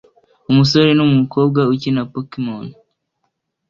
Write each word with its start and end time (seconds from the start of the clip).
Umusore 0.51 0.89
numukobwa 0.93 1.61
ukina 1.73 2.01
Pokemon 2.11 2.65